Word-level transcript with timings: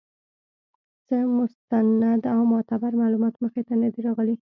څۀ 1.05 1.17
مستند 1.37 2.21
او 2.33 2.39
معتبر 2.51 2.91
معلومات 3.01 3.33
مخې 3.43 3.61
ته 3.67 3.73
نۀ 3.81 3.87
دي 3.93 4.01
راغلي 4.07 4.35